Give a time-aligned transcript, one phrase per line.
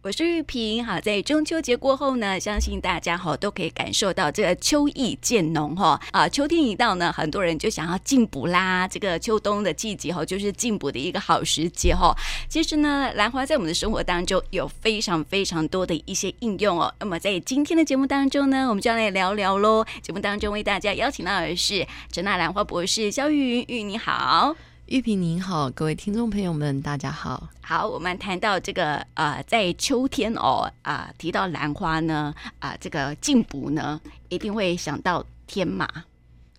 [0.00, 8.86] 我是玉萍，好，在中秋节过后呢，相信大家哈都可以感受到这个秋意渐浓哈啊，秋天一到呢，很多人就想要进补啦。
[8.86, 12.16] 这个秋冬的季节哈，就是进补的一个好时节哈。
[12.48, 16.94] 其实呢，兰花在我们的生活当中有非常非常多的一些应用哦。
[17.00, 19.84] 那么在今天的节目当中呢，我们就要来聊聊喽。
[20.00, 24.54] 节目当中为大家邀请到的是陈娜兰花博士肖玉云，玉你好。
[24.88, 27.50] 玉萍您好，各位听众朋友们，大家好。
[27.60, 35.86] 好，我们谈到这个呃，在秋天哦啊、呃，提到兰花呢啊、呃，这个进补呢，一定会想到天马，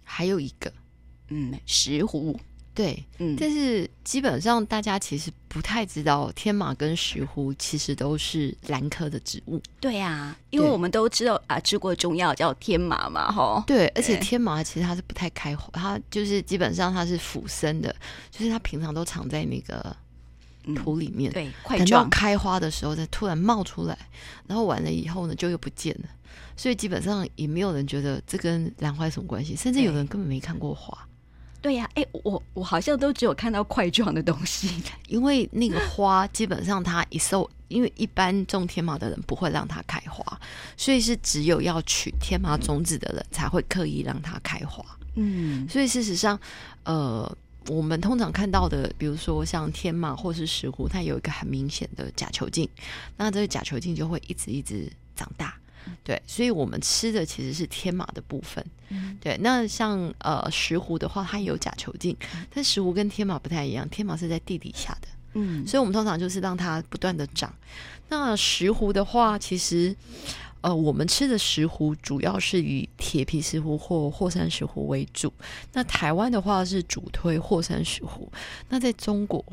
[0.03, 0.71] 还有一个
[1.29, 2.37] 嗯石斛。
[2.79, 9.61] 对，嗯，但是基本上大家其实不太知道，天麻跟石斛其实都是兰科的植物。
[9.81, 13.61] 对呀、啊，因为我们都知道啊，吃过中药叫天麻嘛，哈。
[13.67, 17.93] 对，而且天麻其实它是不太开花，它就是基本上它是腐生的，
[18.31, 19.93] 就是它平常都藏在那个
[20.73, 23.97] 土里面，嗯、对，等到开花的时候再突然冒出来，
[24.47, 26.07] 然后完了以后呢，就又不见了。
[26.55, 30.97] 所以基本上也没有人觉得这跟兰花有什么关系，甚至有人根本没看过花。
[31.61, 40.23] 对呀、啊，哎，我我好像都只有看到块状的东西， 因为那个花基本上它一受，因为一般种天麻的人不会让它开花，
[40.77, 44.83] 所以是只有要取天麻种子的人才会刻意让它开花。
[45.15, 46.39] 嗯，所以事实上，
[46.83, 47.29] 呃，
[47.67, 52.69] 我们通常看到的，比如说像天麻或是石斛，它有一个很明显的假球茎，
[53.17, 55.58] 那这个假球茎就会一直一直长大。
[56.03, 58.65] 对，所以我们吃的其实是天马的部分。
[58.89, 62.15] 嗯、对，那像呃石斛的话，它也有甲球茎，
[62.53, 65.07] 但石斛跟天马不太一样，天马是在地底下的。
[65.33, 67.53] 嗯，所以我们通常就是让它不断的长。
[68.09, 69.95] 那石斛的话，其实。
[70.61, 75.31] 呃，我们吃的石斛主要是以铁皮石斛或霍山石斛为主。
[75.71, 78.27] 那台湾的话是主推霍山石斛。
[78.67, 79.43] 那在中国，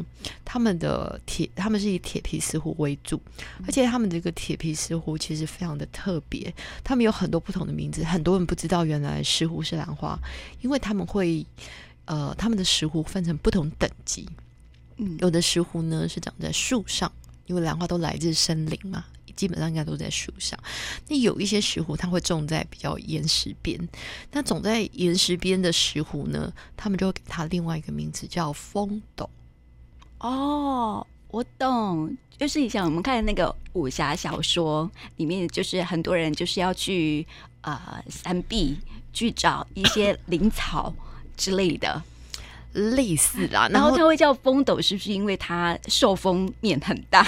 [0.45, 3.21] 他们的铁他们是以铁皮石斛为主，
[3.65, 10.19] 而且他们这个铁皮石斛其实非常的特别，他们有很多不同的名字，很多人不知道原来石斛是兰花，
[10.61, 11.47] 因为他们会
[12.07, 14.29] 呃他们的石斛分成不同等级，
[14.97, 17.13] 嗯，有的石斛呢是长在树上，
[17.47, 19.05] 因为兰花都来自森林嘛。
[19.37, 20.59] 基本上应该都在树上。
[21.09, 23.79] 那有一些石斛，它会种在比较岩石边。
[24.33, 29.29] 那种在岩石边的石斛呢，他们就会给它另外一个名字叫风斗。
[30.19, 37.27] 哦，我懂，就是以前我们看那个武侠小说里面，就是很多人就是要去
[37.61, 38.79] 啊、呃、山壁
[39.13, 40.95] 去找一些 灵草
[41.37, 42.03] 之类的，
[42.73, 43.69] 类似啦。
[43.69, 47.27] 然后它会叫风斗，是不是因为它受风面很大？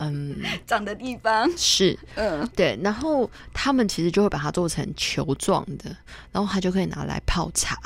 [0.00, 0.36] 嗯，
[0.66, 1.50] 长的地方。
[1.56, 5.96] 是，嗯，对，然后他们其实就会把它做成球状的，
[6.32, 7.76] 然后它就可以拿来泡茶，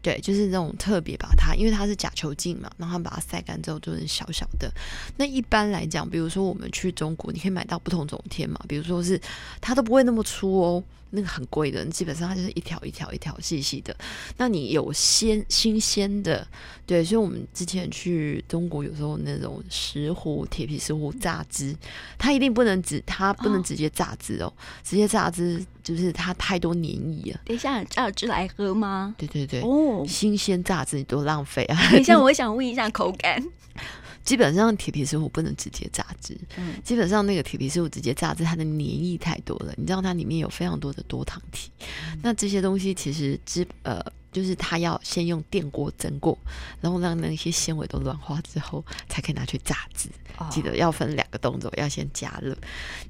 [0.00, 4.72] 对，就是那种特别把它，因为它是假球茎嘛，然后把它晒干之后做成小小的。
[5.16, 9.20] 那一般来讲，比如说我们去中国，你可以买到不同种天嘛，比如说是
[9.60, 10.82] 它都不会那么粗哦。
[11.10, 13.96] 那个很贵的，基本上它就是一条一条一条细细的。
[14.36, 16.46] 那你有鲜新鲜的，
[16.84, 21.74] 对，所以我们之前去中国，有时候那种石斛、铁皮石斛榨汁，
[22.18, 24.52] 它一定不能直，它不能直接榨汁哦，哦
[24.84, 25.64] 直接榨汁
[25.94, 27.40] 就是它太多黏液了。
[27.44, 29.14] 等一下，榨汁来喝吗？
[29.16, 31.90] 对对对，哦，新鲜榨汁你多浪费啊！
[31.90, 33.42] 等一下，我想问一下口感。
[34.24, 46.38] 基本上铁皮石斛不能直接榨汁，嗯，基本上那个铁皮石斛直接榨汁，它的黏液太多了，你知道它里面有非常多的多糖体，嗯、那这些东西其实之呃，就是它要先用电锅蒸过，
[46.80, 50.08] 然后让那些纤维都软化之后，才可以拿去榨汁。
[50.38, 52.56] 哦、记得要分两个动作，要先加热。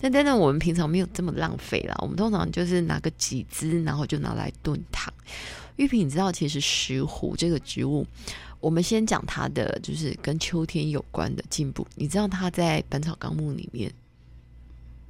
[0.00, 5.12] 但但是我们平常没有这么浪费啦，我们通常就是拿个几支，然后就拿来炖汤。
[5.76, 8.06] 玉萍，你知道其实石斛这个植物。
[8.60, 11.86] 我们先讲它的，就是跟秋天有关的进步。
[11.94, 13.92] 你知道它在《本草纲目》里面，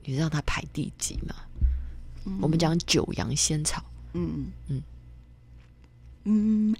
[0.04, 1.34] 你知道它排第几吗？
[2.26, 3.82] 嗯、我们讲九阳仙草。
[4.12, 4.82] 嗯嗯嗯
[6.28, 6.76] 嗯，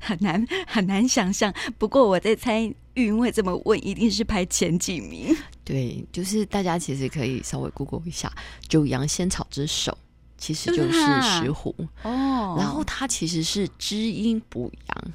[0.00, 1.52] 很难很难想象。
[1.76, 2.62] 不过我在猜，
[2.94, 5.36] 玉云会这么问，一定是排前几名。
[5.64, 8.32] 对，就是大家其实可以稍微 Google 一下
[8.68, 9.96] 九阳仙草之首。
[10.38, 15.12] 其实就是石斛哦，然后它其实是滋阴补阳，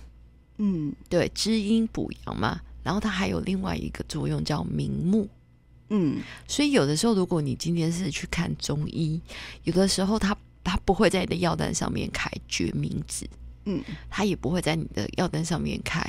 [0.57, 2.62] 嗯，对，滋阴补阳嘛。
[2.83, 5.27] 然后它还有另外一个作用叫明目，
[5.89, 9.19] 嗯，所以有的时候如果你今天是去看中医，
[9.63, 13.25] 有的时候他他不会在你的药单上面开决明子，
[13.63, 16.03] 嗯，他也不会在你的药单上面开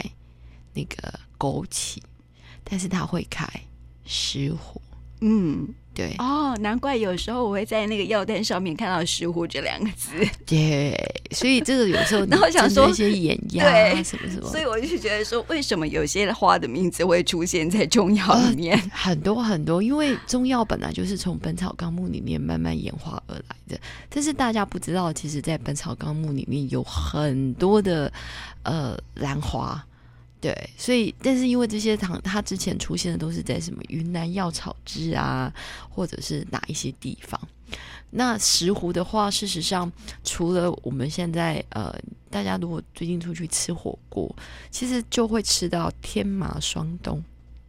[0.74, 1.98] 那个枸杞，
[2.64, 3.46] 但是他会开
[4.04, 4.80] 失火，
[5.20, 5.68] 嗯。
[5.96, 10.10] 对哦，难怪有时候我会在那个药单上面看到“石斛”这两个字。
[10.44, 10.94] 对，
[11.30, 18.76] 所以这个有时候，那我想说一些眼压啊什么什么，所以我就觉得说，为什么有些花的名字会出现在中药里面？
[18.76, 23.80] 呃， 很多很多，因为中药本来就是从《本草纲目》里面慢慢演化而来的。
[24.10, 28.12] 但是大家不知道，其实，在《本草纲目》里面有很多的
[28.64, 29.82] 呃兰花。
[30.46, 35.52] 对，所以但是因为这些糖，它之前出现的都是在什么云南药草汁啊，
[35.90, 37.40] 或者是哪一些地方？
[38.10, 39.90] 那石斛的话，事实上
[40.22, 41.92] 除了我们现在呃，
[42.30, 44.32] 大家如果最近出去吃火锅，
[44.70, 47.20] 其实就会吃到天麻双冬，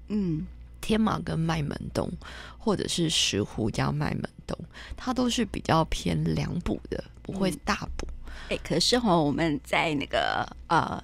[0.09, 0.45] 嗯，
[0.79, 2.07] 天麻跟麦门冬，
[2.59, 4.55] 或者是石斛加麦门冬，
[4.95, 8.07] 它都是比较偏凉补的，不会大补。
[8.49, 11.03] 哎、嗯，可是哈，我们在那个呃。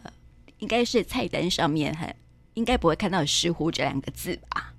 [0.64, 2.16] 应该是菜单上面很
[2.54, 4.74] 应该不会看到“石斛”这两个字吧？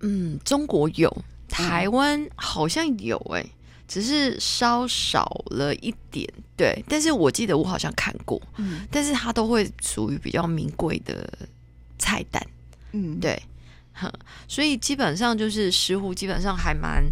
[0.00, 3.50] 嗯，中国有，台湾好像有哎、欸，
[3.88, 6.30] 只是稍少了一点。
[6.58, 11.26] 对，但是我记得我好像看过，嗯，但是它都会属于比较名贵的
[11.98, 12.46] 菜单，
[12.92, 13.42] 嗯，对，
[13.94, 14.12] 哼，
[14.46, 17.02] 所以基本上就是石斛，基本上还蛮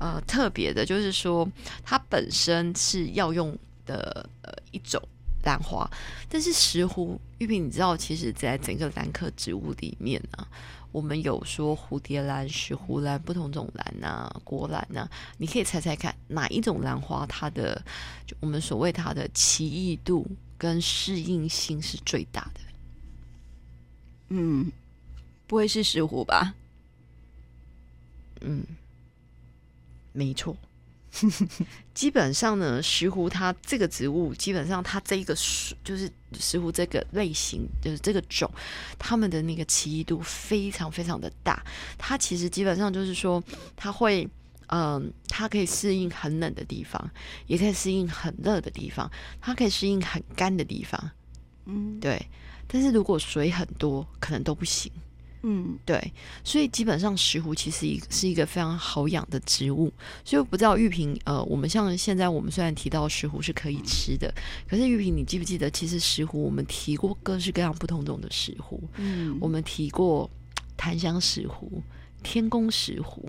[0.00, 1.48] 呃特别的，就是说
[1.84, 3.56] 它本身是药用
[3.86, 5.00] 的呃一种。
[5.44, 5.88] 兰花，
[6.28, 10.48] 但是石斛玉萍，你知道，其实，在整个兰科植物里面呢、啊，
[10.92, 17.82] 我们有说蝴蝶兰、石斛兰不同种兰啊，国兰啊，你可以猜猜看，哪一种兰花它的
[18.26, 20.26] 就我们所谓它的奇异度
[20.56, 22.60] 跟适应性是最大的？
[24.30, 24.70] 嗯，
[25.46, 26.54] 不会是石斛吧？
[28.40, 28.62] 嗯，
[30.12, 30.56] 没错。
[31.94, 38.50] 基本上呢，石斛它这个植物，基本上它这一个树就是石斛这个类型，就是这个种，
[38.98, 41.64] 它们的那个奇异度非常非常的大。
[41.96, 43.42] 它其实基本上就是说，
[43.74, 44.28] 它会，
[44.66, 47.10] 嗯、呃，它可以适应很冷的地方，
[47.46, 49.10] 也可以适应很热的地方，
[49.40, 51.10] 它可以适应很干的地方。
[51.64, 52.20] 嗯，对。
[52.66, 54.92] 但是如果水很多，可能都不行。
[55.42, 56.12] 嗯，对，
[56.42, 59.92] 所以基本上石斛其实一是一个非常好养的植物，
[60.24, 64.34] 所以我不知道玉萍，呃，我们像现在我们虽然提到石斛是可以吃的，
[64.68, 70.28] 可是玉萍，你记不记得，其实石斛我们提过各式各样不同种的石斛，嗯，我们提过
[70.76, 71.70] 檀香石斛、
[72.24, 73.22] 天宫石斛，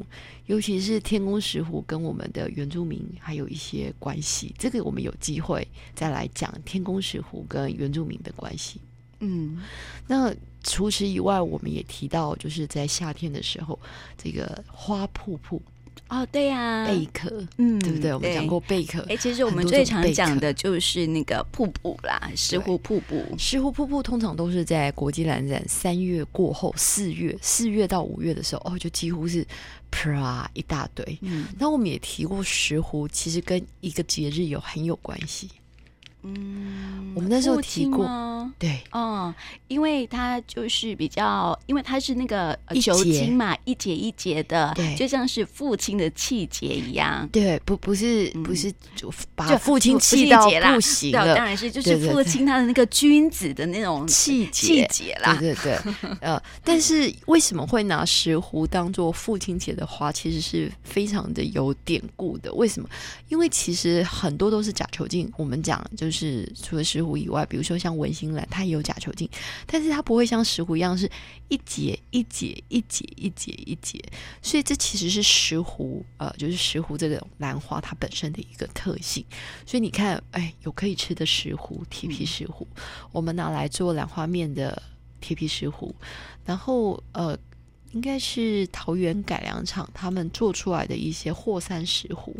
[0.47, 8.81] 尤其是天宫石斛跟我们的原住民还有一些关系，这个我们有机会再来讲天宫石斛跟原住民的关系，
[9.19, 9.61] 嗯，
[10.07, 10.33] 那。
[10.63, 13.77] 除此以外，我们也提到，就是在夏天的时候，
[14.21, 15.61] 这个花瀑布
[16.09, 18.13] 哦，对呀、啊，贝壳，嗯，对不对？
[18.13, 19.00] 我们讲过贝壳。
[19.07, 23.23] 哎，其实我们最常讲的就是那个瀑布啦，石湖瀑布。
[23.38, 29.45] 石湖瀑布通常都是在国际兰展三月过后，四月四月到五月的时候，哦，就几乎是
[29.91, 31.17] 啪一大堆。
[31.21, 35.47] 嗯，那我们也提过，石湖其实跟一个节日有很有关系。
[36.21, 38.06] 嗯，我们那时候提过，
[38.60, 39.33] 对，嗯，
[39.69, 62.89] 因为他就是比较，因为他是那个球茎嘛，一节一节的，对，就像是父亲的气节一样，对，不不是不是就把父亲气到不行了，当然是就是父亲他的那个君子的那种气气节啦，对对对， 呃，但是为什么会拿石斛当做父亲节的花，其实是非常的有典故的，为什么？
[63.30, 66.08] 因为其实很多都是假球茎，我们讲就。
[66.09, 69.29] 就是除了石斛以外，比如说像文心兰，它也有假球茎，
[69.67, 71.07] 但是它不会像石斛一样是
[71.50, 74.03] 一节一节一节一节一节，
[74.41, 79.23] 所以这其实是石斛呃，就是石斛这个兰花它本身的一个特性。
[79.68, 84.81] 所以你看，哎，有可以吃的石斛，铁皮石斛，嗯、我们拿来做兰花面的
[85.21, 85.94] 铁皮石斛，
[86.44, 87.37] 然后呃。
[87.92, 92.34] 应该是桃园改良厂他们做出来的一些霍山石斛，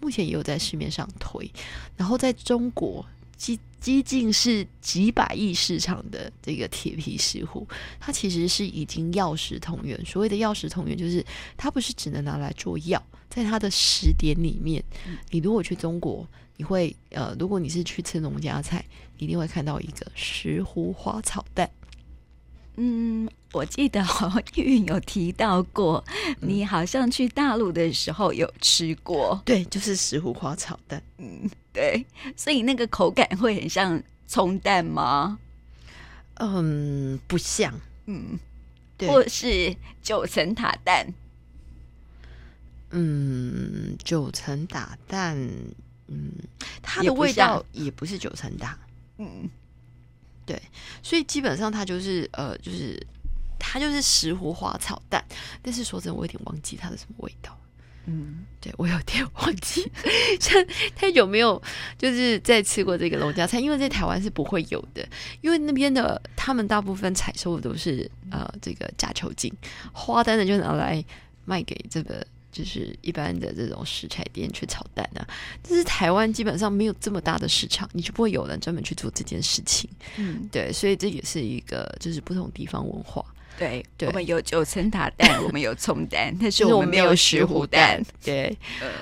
[0.00, 1.50] 目前也有在市面上推。
[1.96, 3.04] 然后在中国，
[3.36, 7.66] 几几近是几百亿市场的这个铁皮石斛，
[7.98, 9.98] 它其实是已经药食同源。
[10.04, 11.24] 所谓的药食同源，就是
[11.56, 14.82] 它不是只能拿来做药，在它的食点里面，
[15.30, 16.24] 你如果去中国，
[16.56, 18.84] 你会呃，如果你是去吃农家菜，
[19.18, 21.68] 一定会看到一个石斛花草蛋。
[22.76, 26.02] 嗯，我记得好像玉有提到过，
[26.40, 32.04] 你好像去大陆的时候有吃过，对，就是石斛花炒蛋，嗯，对，
[32.36, 35.38] 所以那个口感会很像葱蛋吗？
[36.36, 38.38] 嗯，不像，嗯，
[38.96, 41.06] 对，或是九层塔蛋，
[42.90, 45.36] 嗯，九层塔蛋，
[46.08, 46.32] 嗯，
[46.80, 48.78] 它的味道也不是九层塔，
[49.18, 49.50] 嗯。
[50.44, 50.60] 对，
[51.04, 53.00] 所以基本上它就是呃，就是
[53.64, 55.24] 它就是石斛花草蛋，
[55.62, 57.56] 但是说真的，我有点忘记它的什么味道。
[58.06, 59.88] 嗯，对，我有点忘记，
[60.40, 60.66] 像
[60.96, 61.62] 太久没有
[61.96, 65.08] 就是在吃过这个农家菜，因为在台湾是不会有的，
[65.40, 69.52] 因为那边的他们大部分采收的都是呃这个假球茎，
[69.92, 71.02] 花单的就拿来
[71.44, 75.22] 卖给这个就是一般的这种食材店去炒蛋啊，
[75.62, 83.24] 但是台湾基本上没有这么大的市场，你就不会有人专门去做这件事情，嗯，对，所以这也是一个就是不同地方文化。
[83.58, 88.02] 对，对，我们有九层塔蛋，我们有葱蛋， 但是我们没有石斛蛋。
[88.24, 88.56] 对，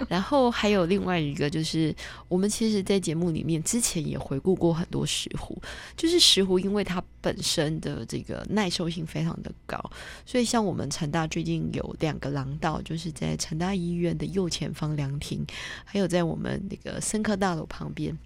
[0.09, 1.95] 然后还有另外一个，就是
[2.29, 5.57] 我们其实，在节目里面之前也回顾过很多石斛，
[5.97, 9.79] 就是石斛，因为它本身的这个耐受性非常的高，
[10.27, 15.47] 所以像我们成大最近有两个廊道，就是在成大医院的右前方凉亭，
[15.85, 18.17] 还有在我们那个深科大楼旁边。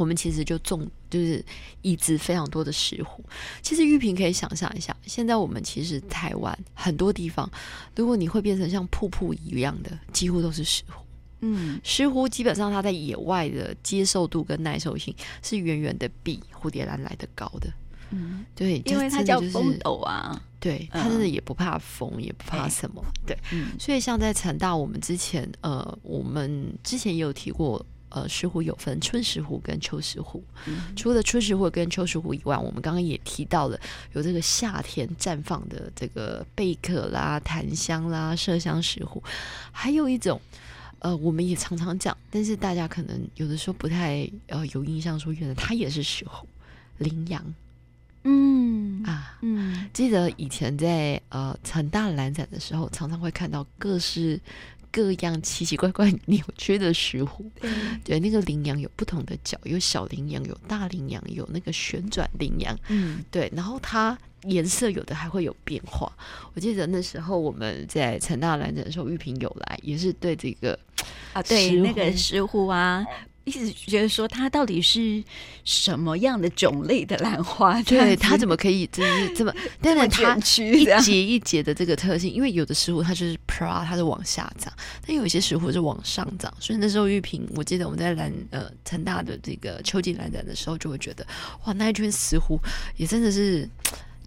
[0.00, 1.44] 我们其实就种，就是
[1.82, 3.20] 移植非常多的石斛。
[3.60, 7.48] 其实玉萍可以想象一下，现在我们其实台湾很多地方，
[7.94, 10.94] 如果你会变成像瀑布一样的，几乎都是石斛。
[11.40, 17.70] 嗯，石斛基本上它在野外的接受度跟耐受性是远远的比蝴蝶兰来的高的。
[18.08, 20.42] 嗯，对，因为它叫风斗啊。
[20.58, 23.04] 对，它真的也不怕风，嗯、也不怕什么。
[23.26, 27.84] 对，嗯、所以像在成大，我们之前呃，我们之前也有提过。
[28.10, 30.42] 呃，石斛有分春石斛跟秋石斛。
[30.66, 33.80] 嗯、除了春石斛跟秋石斛以外，我们刚刚也提到了
[34.12, 39.22] 有这个夏天绽放的这个贝壳啦、檀香啦、麝香石斛，
[39.70, 40.40] 还有一种，
[40.98, 46.44] 呃，我们也常常讲，但是大家可能有的时候不太呃有印象，说原来它也是石斛，
[46.98, 47.54] 羚羊。
[48.24, 54.40] 嗯啊，嗯，记得以前在呃很大的兰展的时候，常常会看到各式。
[54.92, 66.10] 各样奇奇怪怪扭曲的石斛，嗯、对，那个羚羊有不同的角，有小羚羊，有大羚羊，有那个旋转羚羊，嗯，对，然后它颜色有的还会有变化。
[66.54, 70.78] 我记得那时候我们在成大兰展的时候，玉萍有来，也是对这个
[71.32, 73.04] 啊，对那个石斛啊。
[73.50, 75.22] 一直觉得说它到底是
[75.64, 77.82] 什么样的种类的兰花？
[77.82, 79.52] 对，它怎么可以就是这么？
[79.82, 84.72] 但是它一节一节的这个特性，因为有的石斛它就是啪，它是往下长；
[85.04, 86.52] 但有一些石斛是往上长。
[86.60, 91.26] 所以那时候玉萍，我记得我们在兰呃成大的这个秋季兰展的时候，就会觉得
[91.64, 92.56] 哇，那一圈石斛
[92.96, 93.68] 也真的是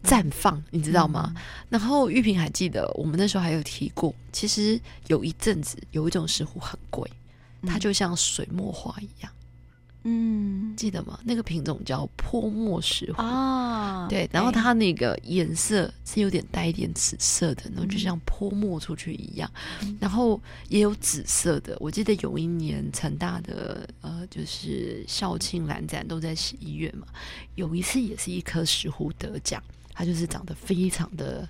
[0.03, 1.31] 绽放，嗯、你知道吗？
[1.35, 4.77] 嗯、然后玉萍还记得我们那时候还有提过，其实
[5.07, 7.09] 有一阵子有一种石斛很贵。
[7.65, 9.31] 它就像水墨画一样，
[10.03, 11.17] 嗯，记得吗？
[11.23, 19.49] 那个品种叫泼墨石斛啊，对，然后它那个颜色是有点带一点紫色的，然后就像泼墨出去一样，
[19.81, 21.77] 嗯、然后也有紫色的。
[21.79, 27.07] 我记得有一年成大的呃，就是校庆兰展都在十一月嘛，
[27.55, 31.47] 有一次也是一颗石斛得奖，它就是长得非常的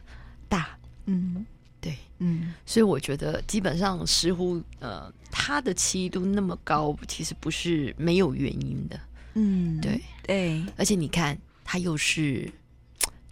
[0.48, 1.44] 大，嗯。
[1.84, 9.00] 对，嗯，所以我觉得基本上似乎，呃，它的奇异度那么高，其实不是没有原因的，
[9.34, 10.02] 嗯，对。
[10.26, 12.50] 对，而且你看，它又是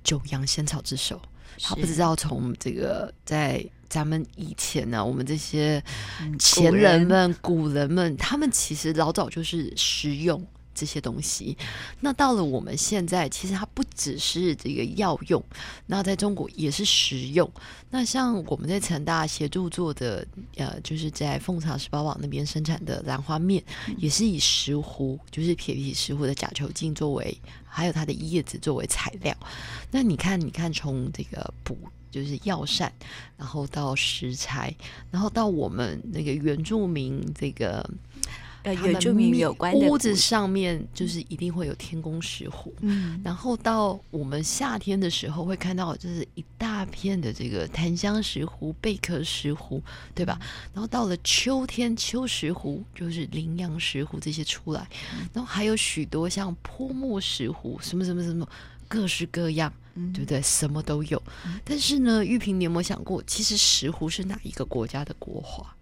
[0.04, 1.22] 九阳仙草之首，
[1.62, 5.82] 他是不知道从这个在咱们以前呢、啊，我们这些
[6.38, 10.46] 前人们、古人，古人们，他们其实老早就是食用。
[10.74, 11.58] 这些东西，
[12.00, 15.44] 那到了我们现在，其实它不只是这个药用，
[15.86, 17.50] 那在中国也是食用。
[17.90, 20.26] 那像我们在成大协助做的，
[20.56, 23.62] 呃，就是在凤巢十八网那边生产的兰花面，
[23.98, 29.36] 也是以石斛，就是铁皮石斛的甲球茎作为，还有它的叶子作为材料。
[29.92, 31.78] 那你看，你看，从这个补
[32.10, 32.92] 就是药膳，
[33.38, 34.74] 然后到食材，
[35.12, 37.88] 然后到我们那个原住民这个。
[38.64, 49.82] 呃，原住民有关的屋子上面就是一定会有天宫石斛，嗯，然后到我们夏天的时候会看到，就是一大片的这个檀香石斛、贝壳石斛，
[50.14, 50.40] 对吧？
[50.74, 54.88] 然后到了秋天，秋石斛就是羚羊石斛这些出来，
[55.34, 58.48] 然后还有许多像泼墨石斛，什么什么什么，
[58.88, 59.74] 各式各样，
[60.14, 60.42] 对不对？
[60.42, 61.22] 什么都有。
[61.66, 65.76] 但是呢，玉萍，你有没有想过，其实石斛是哪一个国家的国花？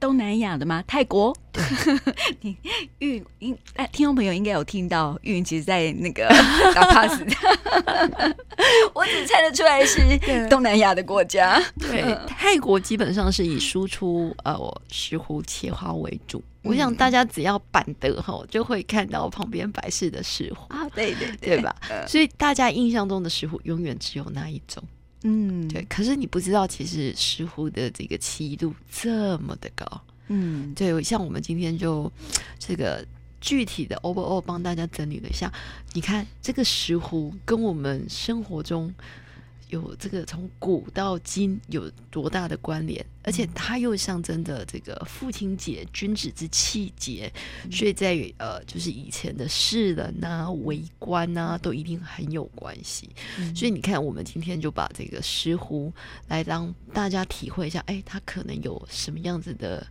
[0.00, 0.82] 东南亚的吗？
[0.86, 1.36] 泰国？
[1.52, 1.62] 对，
[2.40, 2.56] 你
[3.00, 6.26] 玉应哎，听众朋友应该有听到玉云，其实在那个
[6.74, 7.20] 打 pass，
[8.94, 10.00] 我只猜得出来是
[10.48, 11.62] 东南亚的国家。
[11.78, 14.56] 对，泰国基本上是以输出呃
[14.90, 16.42] 石斛切花为主。
[16.62, 21.74] 嗯、我想大家只要板德哈，就会看到旁边摆饰的石斛啊，对对对，对吧？
[22.06, 24.82] 所以大家印象中的石斛永远只有那一种。
[25.22, 25.84] 嗯，对。
[25.84, 29.86] 可是你不知道，其实石斛的这个奇异度这么的高。
[30.28, 31.02] 嗯，对。
[31.02, 32.10] 像我们今天就
[32.58, 33.06] 这个
[33.40, 35.52] 具体的 overall 帮大家整理了一下，
[35.92, 38.94] 你看这个石斛跟我们生活中。
[39.70, 47.32] 有这个从古到今有多大的关联，而且它又象征着这个父亲节、君子之气节，
[47.70, 53.08] 所以在呃，就是以前的士人啊、为官啊，都一定很有关系。
[53.54, 55.92] 所以你看，我们今天就把这个石斛
[56.28, 59.86] 来让大家体会一下，哎，它可能有什么样子的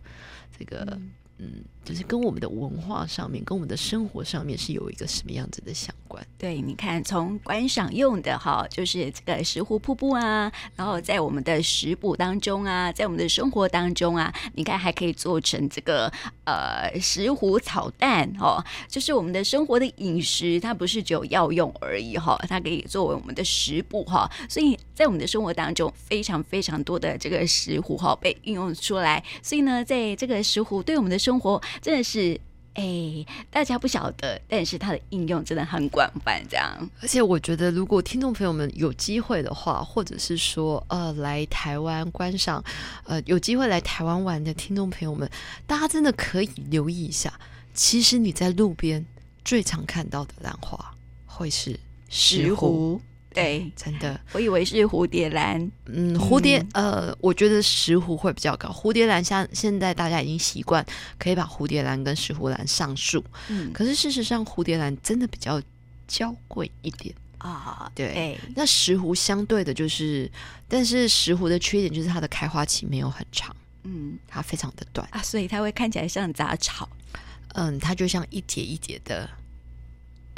[0.58, 0.98] 这个。
[1.42, 6.24] 嗯，就是跟我们的文化上面，跟我们的生活上面是有一个什么样子的相关？
[6.38, 16.12] 对，你看，从观赏用的哈，就是这个石斛瀑布啊，然后在我们的食补当中啊，在我们的生活当中啊，你看还可以做成这个
[16.44, 32.40] 呃石斛炒蛋哦，就是我们的生活的饮食，它不是只有药用而已哈，它可以作为我们的食补哈，所以在我们的生活当中，非常非常多的这个石斛哈被运用出来，所以呢，在这个石斛对我们的生活真的是，
[32.74, 36.88] 哎、欸，大家不晓得，但是它的应用真的很广泛，这样。
[37.02, 42.62] 而且我觉得，如果听众朋友们有机会的话，或者是说，呃，来台湾观赏，
[43.04, 45.28] 呃，有机会来台湾玩的听众朋友们，
[45.66, 47.32] 大家真的可以留意一下。
[47.74, 49.04] 其实你在路边
[49.44, 50.94] 最常看到的兰花，
[51.26, 53.00] 会是石斛。
[53.34, 55.70] 对， 真的，我以为是蝴蝶兰。
[55.86, 58.68] 嗯，蝴蝶，呃，我觉得石斛会比较高。
[58.68, 60.84] 蝴蝶兰像现在大家已经习惯
[61.18, 65.62] 可以把蝴蝶兰跟石斛兰上树，嗯，可是事实上蝴蝶兰真的比较
[66.08, 67.14] 娇贵一点。
[67.38, 67.90] 啊。
[67.94, 70.30] 对，欸、那石斛相对的就是，
[70.68, 75.08] 但是石斛的缺点就是它的开花期没有很长，嗯，它非常的短。
[75.12, 76.88] 啊，所以它会看起来像杂草。
[77.54, 79.28] 嗯，它就像一节一节的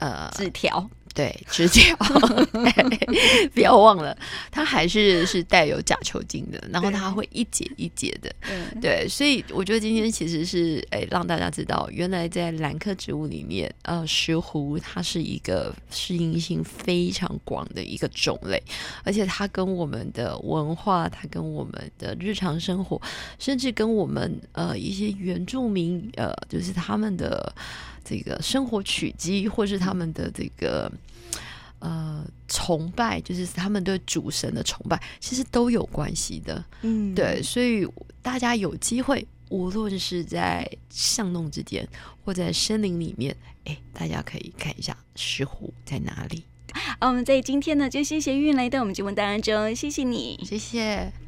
[0.03, 0.89] 呃纸条。
[1.15, 1.95] 对，纸条
[3.53, 4.17] 不要忘了，
[4.51, 8.35] 它还是是带有甲球茎的，然后它会一节一节的，
[8.81, 18.63] 对，所以我觉得今天其实是哎让大家知道，原来在兰科植物里面，呃，石斛它是一个适应性非常广的一个种类，
[19.05, 22.99] 而且它跟我们的文化，它跟我们的日常生活，
[23.39, 27.55] 甚至跟我们呃一些原住民呃，就是他们的。
[28.05, 30.91] 这个生活取机，或是他们的这个
[31.79, 36.65] 呃崇拜，就是他们对主神的崇拜，其实都有关系的。
[36.83, 37.87] 嗯，对，所以
[38.21, 41.87] 大家有机会，无论是在巷弄之间，
[42.25, 46.45] 或在森林里面，哎，大家可以看一下石虎在哪里。
[46.75, 51.23] 好，我们在今天呢，就谢谢韵来到我们节目当中，谢谢你，谢谢。